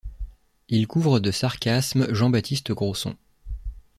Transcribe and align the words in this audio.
Il 0.67 0.87
couvre 0.87 1.19
de 1.19 1.29
sarcasmes 1.29 2.11
Jean-Baptiste 2.11 2.71
Grosson. 2.71 3.15